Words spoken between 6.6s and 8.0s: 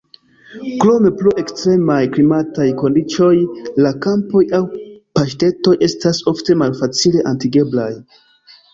malfacile atingeblaj.